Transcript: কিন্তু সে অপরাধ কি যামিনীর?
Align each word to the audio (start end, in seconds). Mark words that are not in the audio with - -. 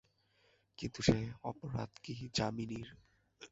কিন্তু 0.79 0.99
সে 1.01 1.17
অপরাধ 1.43 1.91
কি 2.03 2.13
যামিনীর? 2.37 2.89